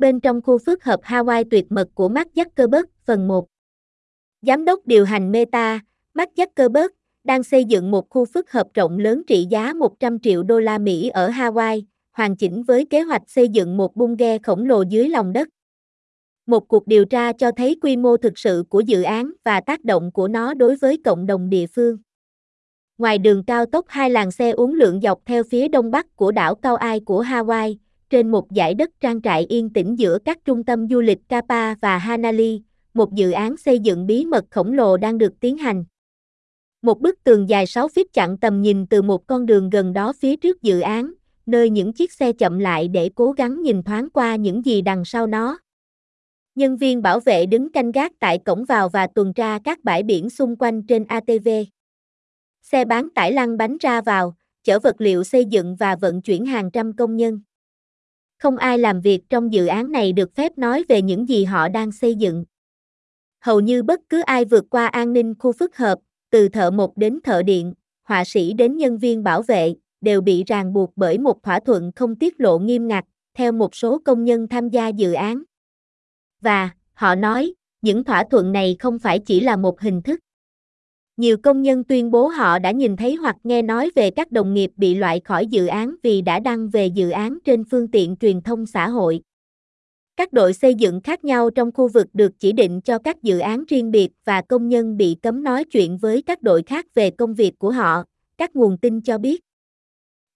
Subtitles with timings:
[0.00, 3.46] Bên trong khu phức hợp Hawaii tuyệt mật của Mark Zuckerberg, phần 1.
[4.42, 5.80] Giám đốc điều hành Meta,
[6.14, 6.88] Mark Zuckerberg,
[7.24, 10.78] đang xây dựng một khu phức hợp rộng lớn trị giá 100 triệu đô la
[10.78, 11.82] Mỹ ở Hawaii,
[12.12, 15.48] hoàn chỉnh với kế hoạch xây dựng một bung ghe khổng lồ dưới lòng đất.
[16.46, 19.84] Một cuộc điều tra cho thấy quy mô thực sự của dự án và tác
[19.84, 21.96] động của nó đối với cộng đồng địa phương.
[22.98, 26.32] Ngoài đường cao tốc hai làn xe uốn lượn dọc theo phía đông bắc của
[26.32, 27.76] đảo Cao Ai của Hawaii,
[28.10, 31.74] trên một dải đất trang trại yên tĩnh giữa các trung tâm du lịch Kapa
[31.74, 32.62] và Hanali,
[32.94, 35.84] một dự án xây dựng bí mật khổng lồ đang được tiến hành.
[36.82, 40.12] Một bức tường dài 6 feet chặn tầm nhìn từ một con đường gần đó
[40.12, 41.12] phía trước dự án,
[41.46, 45.04] nơi những chiếc xe chậm lại để cố gắng nhìn thoáng qua những gì đằng
[45.04, 45.58] sau nó.
[46.54, 50.02] Nhân viên bảo vệ đứng canh gác tại cổng vào và tuần tra các bãi
[50.02, 51.48] biển xung quanh trên ATV.
[52.62, 54.34] Xe bán tải lăn bánh ra vào,
[54.64, 57.40] chở vật liệu xây dựng và vận chuyển hàng trăm công nhân.
[58.40, 61.68] Không ai làm việc trong dự án này được phép nói về những gì họ
[61.68, 62.44] đang xây dựng.
[63.40, 65.98] Hầu như bất cứ ai vượt qua an ninh khu phức hợp,
[66.30, 70.44] từ thợ một đến thợ điện, họa sĩ đến nhân viên bảo vệ, đều bị
[70.46, 74.24] ràng buộc bởi một thỏa thuận không tiết lộ nghiêm ngặt, theo một số công
[74.24, 75.42] nhân tham gia dự án.
[76.40, 80.20] Và, họ nói, những thỏa thuận này không phải chỉ là một hình thức.
[81.20, 84.54] Nhiều công nhân tuyên bố họ đã nhìn thấy hoặc nghe nói về các đồng
[84.54, 88.16] nghiệp bị loại khỏi dự án vì đã đăng về dự án trên phương tiện
[88.16, 89.20] truyền thông xã hội.
[90.16, 93.38] Các đội xây dựng khác nhau trong khu vực được chỉ định cho các dự
[93.38, 97.10] án riêng biệt và công nhân bị cấm nói chuyện với các đội khác về
[97.10, 98.04] công việc của họ,
[98.38, 99.40] các nguồn tin cho biết.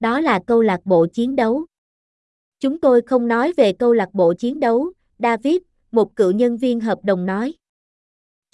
[0.00, 1.64] Đó là câu lạc bộ chiến đấu.
[2.60, 5.56] Chúng tôi không nói về câu lạc bộ chiến đấu, David,
[5.92, 7.54] một cựu nhân viên hợp đồng nói.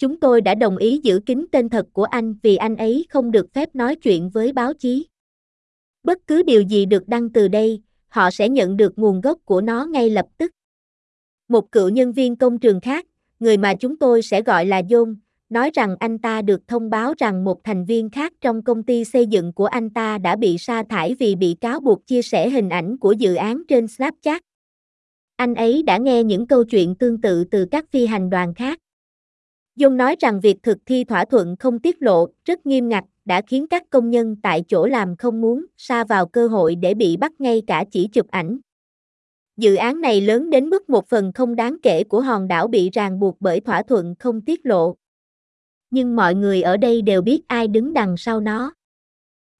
[0.01, 3.31] Chúng tôi đã đồng ý giữ kín tên thật của anh vì anh ấy không
[3.31, 5.07] được phép nói chuyện với báo chí.
[6.03, 9.61] Bất cứ điều gì được đăng từ đây, họ sẽ nhận được nguồn gốc của
[9.61, 10.51] nó ngay lập tức.
[11.47, 13.05] Một cựu nhân viên công trường khác,
[13.39, 15.15] người mà chúng tôi sẽ gọi là John,
[15.49, 19.05] nói rằng anh ta được thông báo rằng một thành viên khác trong công ty
[19.05, 22.49] xây dựng của anh ta đã bị sa thải vì bị cáo buộc chia sẻ
[22.49, 24.41] hình ảnh của dự án trên Snapchat.
[25.35, 28.80] Anh ấy đã nghe những câu chuyện tương tự từ các phi hành đoàn khác.
[29.75, 33.41] Dung nói rằng việc thực thi thỏa thuận không tiết lộ rất nghiêm ngặt đã
[33.41, 37.17] khiến các công nhân tại chỗ làm không muốn xa vào cơ hội để bị
[37.17, 38.57] bắt ngay cả chỉ chụp ảnh.
[39.57, 42.89] Dự án này lớn đến mức một phần không đáng kể của hòn đảo bị
[42.93, 44.95] ràng buộc bởi thỏa thuận không tiết lộ.
[45.89, 48.73] Nhưng mọi người ở đây đều biết ai đứng đằng sau nó.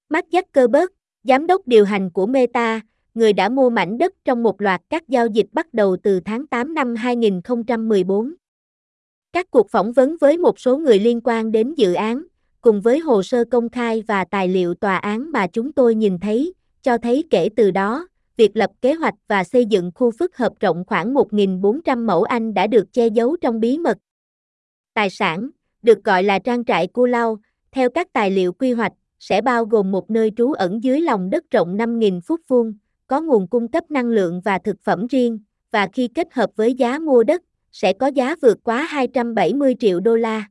[0.10, 0.88] Mark Zuckerberg,
[1.24, 2.82] giám đốc điều hành của Meta,
[3.14, 6.48] người đã mua mảnh đất trong một loạt các giao dịch bắt đầu từ tháng
[6.48, 8.34] 8 năm 2014.
[9.34, 12.24] Các cuộc phỏng vấn với một số người liên quan đến dự án,
[12.62, 16.19] cùng với hồ sơ công khai và tài liệu tòa án mà chúng tôi nhìn
[16.19, 20.38] thấy, cho thấy kể từ đó, việc lập kế hoạch và xây dựng khu phức
[20.38, 23.97] hợp rộng khoảng 1.400 mẫu Anh đã được che giấu trong bí mật.
[24.94, 25.50] Tài sản,
[25.81, 27.38] được gọi là trang trại Cu Lao,
[27.72, 31.30] theo các tài liệu quy hoạch, sẽ bao gồm một nơi trú ẩn dưới lòng
[31.30, 32.74] đất rộng 5.000 phút vuông,
[33.08, 35.40] có nguồn cung cấp năng lượng và thực phẩm riêng,
[35.72, 40.00] và khi kết hợp với giá mua đất, sẽ có giá vượt quá 270 triệu
[40.00, 40.46] đô la.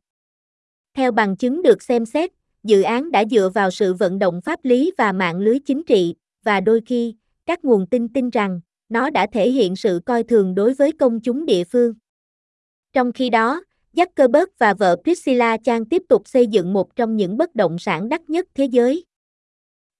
[0.94, 2.31] Theo bằng chứng được xem xét,
[2.62, 6.14] dự án đã dựa vào sự vận động pháp lý và mạng lưới chính trị,
[6.44, 7.14] và đôi khi,
[7.47, 11.20] các nguồn tin tin rằng, nó đã thể hiện sự coi thường đối với công
[11.20, 11.94] chúng địa phương.
[12.92, 13.62] Trong khi đó,
[13.94, 18.09] Zuckerberg và vợ Priscilla Chan tiếp tục xây dựng một trong những bất động sản
[18.09, 19.04] đắt nhất thế giới.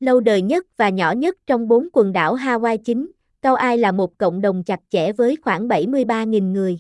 [0.01, 3.11] Lâu đời nhất và nhỏ nhất trong bốn quần đảo Hawaii chính,
[3.43, 6.79] Cao Ai là một cộng đồng chặt chẽ với khoảng 73.000 người.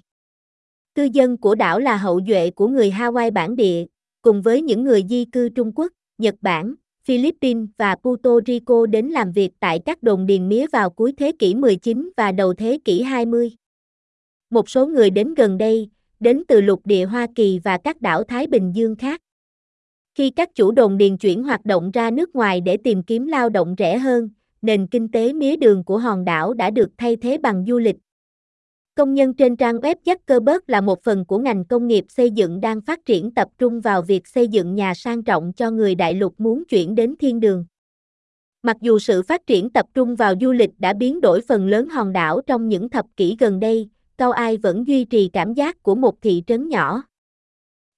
[0.94, 3.84] Cư dân của đảo là hậu duệ của người Hawaii bản địa,
[4.22, 6.74] cùng với những người di cư Trung Quốc, Nhật Bản,
[7.04, 11.32] Philippines và Puerto Rico đến làm việc tại các đồn điền mía vào cuối thế
[11.38, 13.52] kỷ 19 và đầu thế kỷ 20.
[14.50, 15.88] Một số người đến gần đây,
[16.20, 19.20] đến từ lục địa Hoa Kỳ và các đảo Thái Bình Dương khác.
[20.14, 23.48] Khi các chủ đồn điền chuyển hoạt động ra nước ngoài để tìm kiếm lao
[23.48, 24.28] động rẻ hơn,
[24.62, 27.96] nền kinh tế mía đường của hòn đảo đã được thay thế bằng du lịch.
[28.94, 32.60] Công nhân trên trang web Zuckerberg là một phần của ngành công nghiệp xây dựng
[32.60, 36.14] đang phát triển tập trung vào việc xây dựng nhà sang trọng cho người đại
[36.14, 37.64] lục muốn chuyển đến thiên đường.
[38.62, 41.88] Mặc dù sự phát triển tập trung vào du lịch đã biến đổi phần lớn
[41.88, 43.88] hòn đảo trong những thập kỷ gần đây,
[44.18, 47.02] Cao Ai vẫn duy trì cảm giác của một thị trấn nhỏ.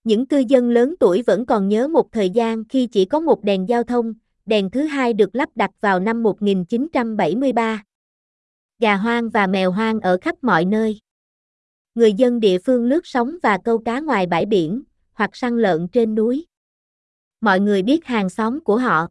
[0.04, 3.44] Những cư dân lớn tuổi vẫn còn nhớ một thời gian khi chỉ có một
[3.44, 4.14] đèn giao thông,
[4.46, 7.84] đèn thứ hai được lắp đặt vào năm 1973.
[8.82, 10.98] Gà hoang và mèo hoang ở khắp mọi nơi.
[11.94, 14.82] Người dân địa phương lướt sóng và câu cá ngoài bãi biển,
[15.12, 16.46] hoặc săn lợn trên núi.
[17.40, 19.06] Mọi người biết hàng xóm của họ.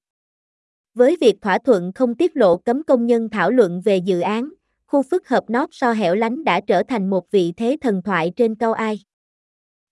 [0.94, 4.50] Với việc thỏa thuận không tiết lộ cấm công nhân thảo luận về dự án,
[4.88, 8.32] khu phức hợp nóp so hẻo lánh đã trở thành một vị thế thần thoại
[8.36, 9.00] trên cao ai.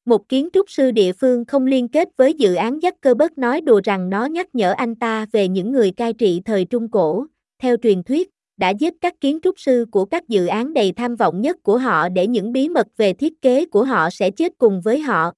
[0.06, 3.82] Một kiến trúc sư địa phương không liên kết với dự án Zuckerberg nói đùa
[3.84, 7.26] rằng nó nhắc nhở anh ta về những người cai trị thời Trung Cổ,
[7.60, 8.30] theo truyền thuyết,
[8.60, 11.78] đã giúp các kiến trúc sư của các dự án đầy tham vọng nhất của
[11.78, 15.32] họ để những bí mật về thiết kế của họ sẽ chết cùng với họ.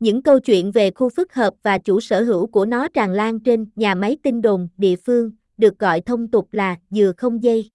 [0.00, 3.40] Những câu chuyện về khu phức hợp và chủ sở hữu của nó tràn lan
[3.40, 7.70] trên nhà máy tin đồn địa phương, được gọi thông tục là dừa không dây.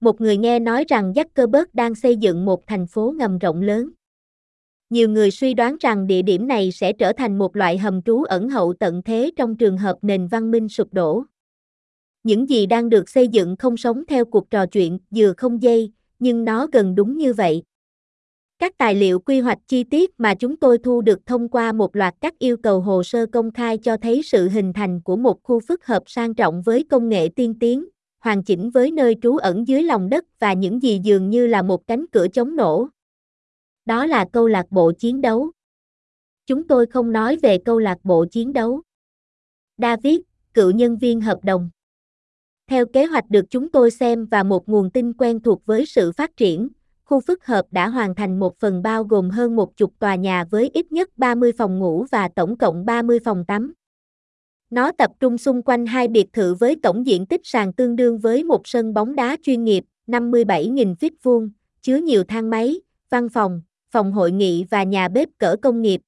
[0.00, 3.90] Một người nghe nói rằng Zuckerberg đang xây dựng một thành phố ngầm rộng lớn.
[4.90, 8.22] Nhiều người suy đoán rằng địa điểm này sẽ trở thành một loại hầm trú
[8.22, 11.24] ẩn hậu tận thế trong trường hợp nền văn minh sụp đổ.
[12.26, 15.92] Những gì đang được xây dựng không sống theo cuộc trò chuyện dừa không dây,
[16.18, 17.62] nhưng nó gần đúng như vậy.
[18.58, 21.96] Các tài liệu quy hoạch chi tiết mà chúng tôi thu được thông qua một
[21.96, 25.42] loạt các yêu cầu hồ sơ công khai cho thấy sự hình thành của một
[25.42, 27.84] khu phức hợp sang trọng với công nghệ tiên tiến,
[28.18, 31.62] hoàn chỉnh với nơi trú ẩn dưới lòng đất và những gì dường như là
[31.62, 32.88] một cánh cửa chống nổ.
[33.84, 35.50] Đó là câu lạc bộ chiến đấu.
[36.46, 38.82] Chúng tôi không nói về câu lạc bộ chiến đấu.
[39.78, 40.20] David,
[40.54, 41.70] cựu nhân viên hợp đồng.
[42.70, 46.12] Theo kế hoạch được chúng tôi xem và một nguồn tin quen thuộc với sự
[46.12, 46.68] phát triển,
[47.04, 50.44] khu phức hợp đã hoàn thành một phần bao gồm hơn một chục tòa nhà
[50.50, 53.72] với ít nhất 30 phòng ngủ và tổng cộng 30 phòng tắm.
[54.70, 58.18] Nó tập trung xung quanh hai biệt thự với tổng diện tích sàn tương đương
[58.18, 61.50] với một sân bóng đá chuyên nghiệp, 57.000 feet vuông,
[61.82, 62.80] chứa nhiều thang máy,
[63.10, 66.00] văn phòng, phòng hội nghị và nhà bếp cỡ công nghiệp.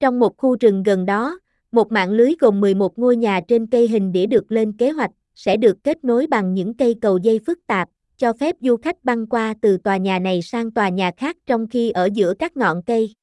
[0.00, 1.38] Trong một khu rừng gần đó,
[1.72, 5.10] một mạng lưới gồm 11 ngôi nhà trên cây hình đĩa được lên kế hoạch,
[5.38, 9.04] sẽ được kết nối bằng những cây cầu dây phức tạp, cho phép du khách
[9.04, 12.56] băng qua từ tòa nhà này sang tòa nhà khác trong khi ở giữa các
[12.56, 13.14] ngọn cây.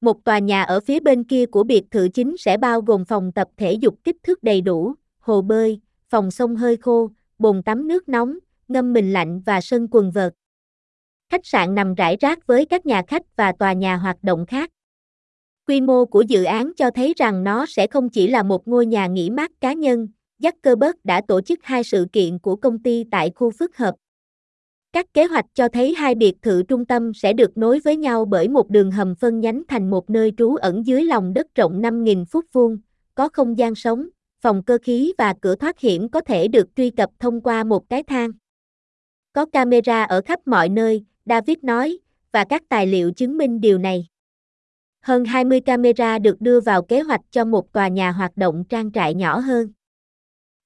[0.00, 3.32] Một tòa nhà ở phía bên kia của biệt thự chính sẽ bao gồm phòng
[3.32, 7.88] tập thể dục kích thước đầy đủ, hồ bơi, phòng sông hơi khô, bồn tắm
[7.88, 8.38] nước nóng,
[8.68, 10.34] ngâm mình lạnh và sân quần vợt.
[11.28, 14.70] Khách sạn nằm rải rác với các nhà khách và tòa nhà hoạt động khác.
[15.66, 18.86] Quy mô của dự án cho thấy rằng nó sẽ không chỉ là một ngôi
[18.86, 20.08] nhà nghỉ mát cá nhân,
[20.40, 23.94] Zuckerberg đã tổ chức hai sự kiện của công ty tại khu phức hợp.
[24.92, 28.24] Các kế hoạch cho thấy hai biệt thự trung tâm sẽ được nối với nhau
[28.24, 31.82] bởi một đường hầm phân nhánh thành một nơi trú ẩn dưới lòng đất rộng
[31.82, 32.78] 5.000 phút vuông,
[33.14, 34.08] có không gian sống,
[34.40, 37.88] phòng cơ khí và cửa thoát hiểm có thể được truy cập thông qua một
[37.88, 38.30] cái thang.
[39.32, 41.98] Có camera ở khắp mọi nơi, David nói,
[42.32, 44.06] và các tài liệu chứng minh điều này.
[45.00, 48.92] Hơn 20 camera được đưa vào kế hoạch cho một tòa nhà hoạt động trang
[48.92, 49.72] trại nhỏ hơn.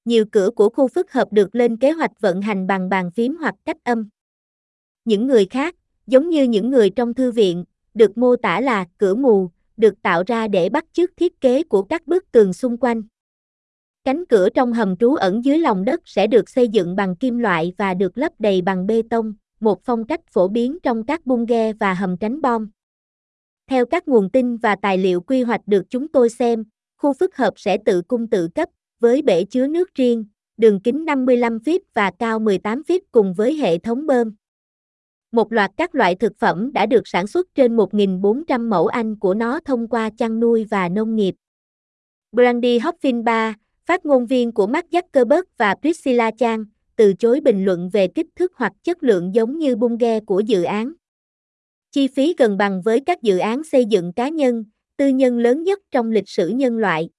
[0.05, 3.35] Nhiều cửa của khu phức hợp được lên kế hoạch vận hành bằng bàn phím
[3.35, 4.09] hoặc cách âm.
[5.05, 5.75] Những người khác,
[6.07, 10.23] giống như những người trong thư viện, được mô tả là cửa mù, được tạo
[10.27, 13.01] ra để bắt chước thiết kế của các bức tường xung quanh.
[14.03, 17.37] Cánh cửa trong hầm trú ẩn dưới lòng đất sẽ được xây dựng bằng kim
[17.37, 21.25] loại và được lấp đầy bằng bê tông, một phong cách phổ biến trong các
[21.25, 22.69] bung ghe và hầm tránh bom.
[23.67, 26.63] Theo các nguồn tin và tài liệu quy hoạch được chúng tôi xem,
[26.97, 28.69] khu phức hợp sẽ tự cung tự cấp,
[28.99, 30.25] với bể chứa nước riêng,
[30.57, 34.35] đường kính 55 feet và cao 18 feet cùng với hệ thống bơm.
[35.31, 39.33] Một loạt các loại thực phẩm đã được sản xuất trên 1.400 mẫu Anh của
[39.33, 41.35] nó thông qua chăn nuôi và nông nghiệp.
[42.31, 43.53] Brandy Hoffin
[43.85, 46.65] phát ngôn viên của Mark Zuckerberg và Priscilla Chang,
[46.95, 50.39] từ chối bình luận về kích thước hoặc chất lượng giống như bung ghe của
[50.39, 50.93] dự án.
[51.91, 54.63] Chi phí gần bằng với các dự án xây dựng cá nhân,
[54.97, 57.09] tư nhân lớn nhất trong lịch sử nhân loại.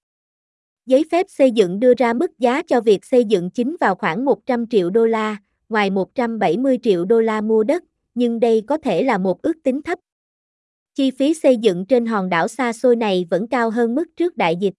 [0.87, 4.25] Giấy phép xây dựng đưa ra mức giá cho việc xây dựng chính vào khoảng
[4.25, 5.37] 100 triệu đô la,
[5.69, 9.83] ngoài 170 triệu đô la mua đất, nhưng đây có thể là một ước tính
[9.83, 9.99] thấp.
[10.95, 14.37] Chi phí xây dựng trên hòn đảo xa xôi này vẫn cao hơn mức trước
[14.37, 14.75] đại dịch.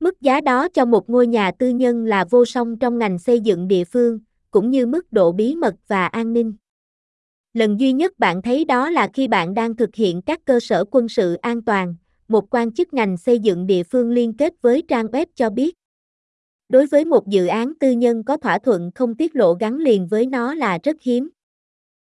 [0.00, 3.40] Mức giá đó cho một ngôi nhà tư nhân là vô song trong ngành xây
[3.40, 4.20] dựng địa phương,
[4.50, 6.54] cũng như mức độ bí mật và an ninh.
[7.52, 10.84] Lần duy nhất bạn thấy đó là khi bạn đang thực hiện các cơ sở
[10.90, 11.96] quân sự an toàn,
[12.28, 15.74] một quan chức ngành xây dựng địa phương liên kết với trang web cho biết.
[16.68, 20.06] Đối với một dự án tư nhân có thỏa thuận không tiết lộ gắn liền
[20.06, 21.28] với nó là rất hiếm.